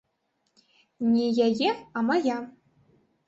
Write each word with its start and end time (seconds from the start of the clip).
Не 1.15 1.27
яе, 1.47 1.69
а 2.01 2.05
мая. 2.09 2.39